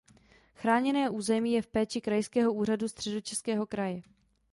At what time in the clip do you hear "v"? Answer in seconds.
1.61-1.67